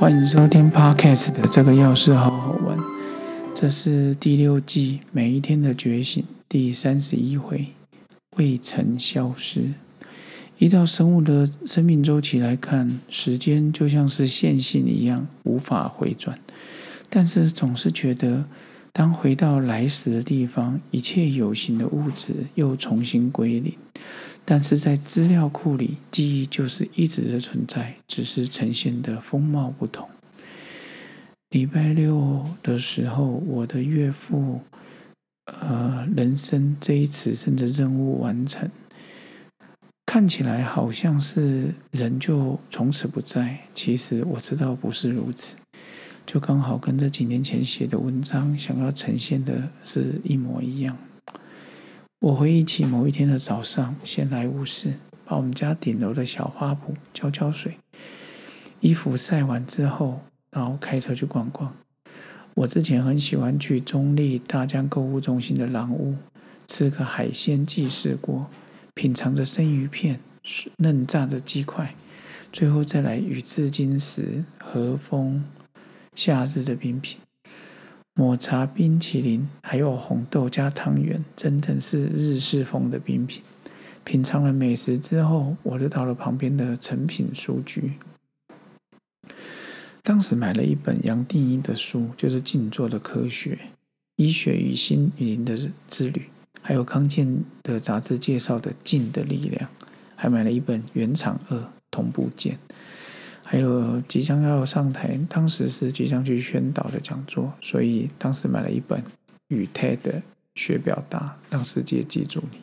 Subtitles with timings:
[0.00, 2.78] 欢迎收听 Podcast 的这个钥匙好好玩，
[3.54, 7.66] 这是第六季每一天的觉醒第三十一回，
[8.36, 9.74] 未曾消失。
[10.56, 16.38] 依照生物的生命周期来看，时间就像是线性一样无法回转，
[17.10, 18.46] 但是总是觉得，
[18.94, 23.74] 当回到来时的地方，一切有形的物质又重新归零。
[24.52, 30.08] 但是在资料库里，记忆就是一直的存在，只是呈现的风貌不同。
[31.50, 34.60] 礼拜六的时候，我的岳父，
[35.44, 38.68] 呃，人生这一次甚至任务完成，
[40.04, 43.56] 看起来好像是人就从此不在。
[43.72, 45.54] 其实我知道不是如此，
[46.26, 50.98] 就刚好跟这几年前写的文章想要呈现的是一模一样。
[52.20, 54.92] 我回忆起某一天的早上，闲来无事，
[55.24, 57.78] 把我们家顶楼的小花圃浇浇水，
[58.80, 61.74] 衣服晒完之后，然后开车去逛逛。
[62.52, 66.14] 我之前很喜欢去中立大江购物中心的狼屋，
[66.66, 68.46] 吃个海鲜记事锅，
[68.92, 70.20] 品尝着生鱼片、
[70.76, 71.94] 嫩炸的鸡块，
[72.52, 75.42] 最后再来宇治金石和风
[76.14, 77.18] 夏日的冰品。
[78.14, 83.42] 抹茶冰淇淋，还有红豆加汤圆，真的是日式风的冰品。
[84.04, 87.92] 品尝了美食之后，我就到了旁边的诚品书局。
[90.02, 93.58] 当时买了一本杨定一的书，就是静坐的科学、
[94.16, 96.28] 医学与心灵的之旅，
[96.62, 99.70] 还有康健的杂志介绍的静的力量，
[100.16, 102.58] 还买了一本原厂二同步见。
[103.50, 109.02] 还有即将要上台，当时是即将去宣导的讲座，所以当时买了一本
[109.48, 110.22] 《与 TED
[110.54, 112.58] 学表达，让世界记住你》。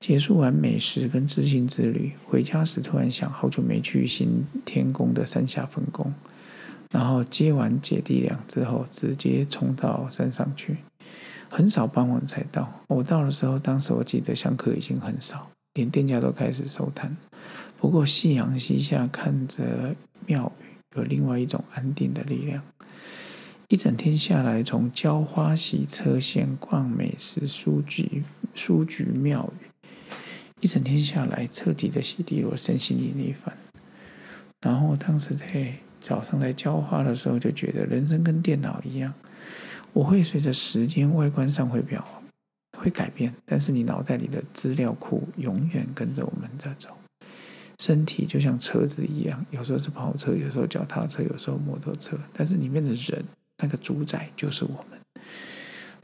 [0.00, 6.10] 结束完美食跟知行之旅，回家时突然想，好久没去新天宫的山下分宫，
[6.90, 10.78] 然后接完姐弟俩之后，直接冲到山上去，
[11.50, 12.80] 很少傍晚才到。
[12.88, 15.50] 我到的时候，当时我记得香客已经很少。
[15.74, 17.16] 连店家都开始收摊，
[17.78, 22.62] 不过夕阳西下，看着庙宇，有另外一种安定的力量。
[23.68, 28.22] 一整天下来，从浇花、洗车、闲逛、美食、书局、
[28.54, 29.86] 书局、庙宇，
[30.60, 33.56] 一整天下来，彻底的洗涤我身心灵一番。
[34.60, 39.12] 然后当时在早上在浇花的时候，就觉得人生跟电脑一样，
[39.92, 42.22] 我会随着时间外观上会变化。
[42.84, 46.90] 会改变，但是你脑袋里的资料库永远跟着我们在走。
[47.80, 53.24] 身体就像车子一样，有时候是跑车，有时候脚踏车，有时候摩托车，但是里面的人，
[53.56, 55.00] 那个主宰就是我们。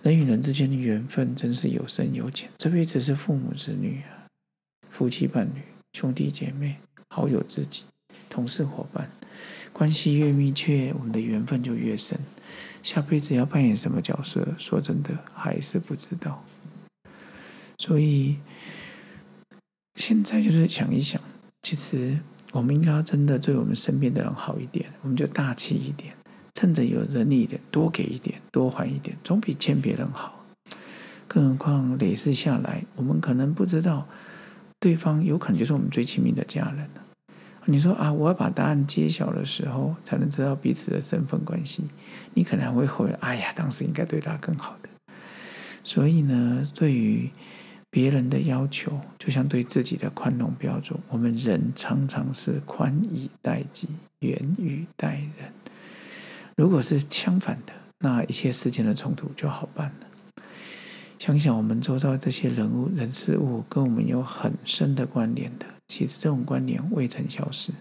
[0.02, 4.24] 人与人之间的缘分真是有深有浅，这辈子是父母子女啊，
[4.88, 5.60] 夫妻伴侣、
[5.92, 6.76] 兄弟姐妹、
[7.10, 7.84] 好友知己、
[8.30, 9.10] 同事伙伴，
[9.70, 12.18] 关系越密切，我们的缘分就越深。
[12.82, 14.48] 下辈子要扮演什么角色？
[14.56, 16.42] 说真的，还是不知道。
[17.90, 18.36] 所以
[19.96, 21.20] 现在就是想一想，
[21.60, 22.16] 其实
[22.52, 26.14] 我们应该要真的对我们身边的人好一点，我们就大气一点，
[26.54, 30.40] 趁着有能力一点，多给一点，多还一点，总比欠别人好。
[31.26, 34.06] 更何况累世下来，我们可能不知道
[34.78, 36.88] 对方有可能就是我们最亲密的家人。
[37.64, 41.82] 你说啊，我要把答案揭晓的时候，才能知道彼此的身份关系。
[42.34, 44.88] 你可能会后悔，哎呀，当时应该对他更好的。
[45.82, 47.28] 所以呢，对于
[47.90, 53.88] 别人的要求就像对自己的宽容标准，我们人常常是宽以待己，
[54.20, 55.52] 严以待人。
[56.56, 60.06] 如果是相反的，那一切事件的冲突就好办了。
[61.18, 67.72] 想想我们周遭这些人物、人事物，跟我们有很深的关联的，其实这种关联未曾消失。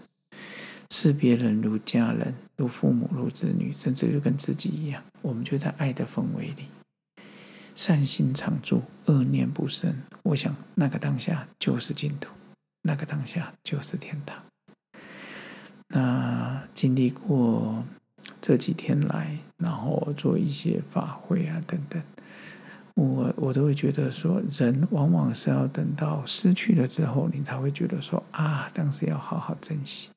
[0.90, 6.64] 视别人如家人、如父母、如子女，甚至就跟自己一样，我们就在爱的氛围里。
[7.80, 10.02] 善心常驻，恶念不生。
[10.22, 12.28] 我想，那个当下就是净土，
[12.82, 14.36] 那个当下就是天堂。
[15.88, 17.82] 那经历过
[18.38, 22.02] 这几天来，然后做一些法会啊等等，
[22.96, 30.10] 我我都会觉得说，人往往是要等到失去了之后，你才会觉得说啊，当时要好好珍惜。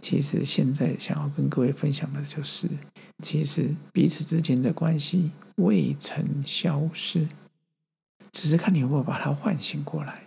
[0.00, 2.68] 其实现在想要跟各位分享的就是，
[3.22, 7.28] 其实彼此之间的关系未曾消失，
[8.32, 10.22] 只是看你有没有把它唤醒过来。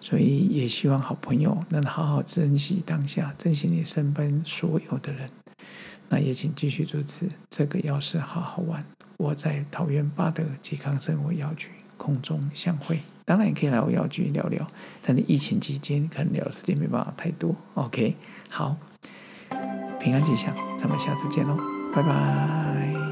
[0.00, 5.28] 所以也希望好朋友能好好珍惜当下，珍惜你身边所有的人。
[6.08, 8.84] 那也请继续支持这个钥匙，好好玩。
[9.16, 13.00] 我在桃园八德健康生活药局空中相会。
[13.24, 14.66] 当然也可以来我药局聊聊，
[15.02, 17.54] 但是疫情期间可能聊的时间没办法太多。
[17.74, 18.14] OK，
[18.48, 18.76] 好。
[19.98, 21.56] 平安吉祥，咱们下次见喽，
[21.92, 23.05] 拜拜。